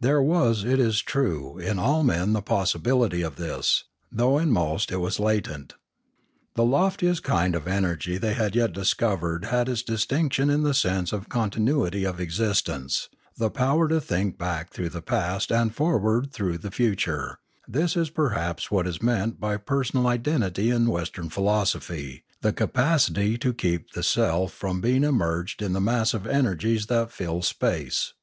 There 0.00 0.20
was 0.20 0.64
it 0.64 0.80
is 0.80 1.00
true 1.00 1.56
in 1.56 1.78
all 1.78 2.02
men 2.02 2.32
the 2.32 2.42
possibility 2.42 3.22
of 3.22 3.36
this, 3.36 3.84
though 4.10 4.36
in 4.36 4.50
most 4.50 4.90
it 4.90 4.96
was 4.96 5.20
latent. 5.20 5.74
The 6.54 6.64
loftiest 6.64 7.22
kind 7.22 7.54
of 7.54 7.68
energy 7.68 8.18
they 8.18 8.34
had 8.34 8.56
yet 8.56 8.72
discovered 8.72 9.44
had 9.44 9.68
as 9.68 9.74
its 9.82 9.88
distinction 9.88 10.48
the 10.64 10.74
sense 10.74 11.12
of 11.12 11.28
continuity 11.28 12.02
of 12.02 12.18
existence, 12.18 13.10
the 13.36 13.48
power 13.48 13.86
to 13.86 14.00
think 14.00 14.36
back 14.36 14.72
through 14.72 14.88
the 14.88 15.00
past 15.02 15.52
and 15.52 15.72
forward 15.72 16.32
through 16.32 16.58
the 16.58 16.72
future; 16.72 17.38
this 17.68 17.96
is 17.96 18.10
perhaps 18.10 18.72
what 18.72 18.88
is 18.88 19.00
meant 19.00 19.38
by 19.38 19.56
personal 19.56 20.08
identity 20.08 20.70
in 20.70 20.88
Western 20.88 21.28
philosophy, 21.28 22.24
the 22.40 22.52
capacity 22.52 23.38
to 23.38 23.54
keep 23.54 23.92
the 23.92 24.02
self 24.02 24.52
from 24.52 24.80
being 24.80 25.02
merged 25.02 25.62
in 25.62 25.74
the 25.74 25.80
mass 25.80 26.12
of 26.12 26.26
energies 26.26 26.86
that 26.86 27.12
fill 27.12 27.40
space. 27.40 28.14